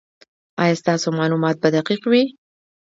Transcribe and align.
ایا 0.63 0.75
ستاسو 0.81 1.07
معلومات 1.19 1.55
به 1.61 1.69
دقیق 1.77 2.01
وي؟ 2.11 2.23